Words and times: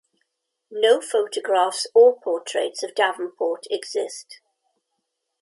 No 0.71 0.99
photographs 0.99 1.85
or 1.93 2.19
portraits 2.19 2.81
of 2.81 2.95
Davenport 2.95 3.65
exist. 3.69 4.39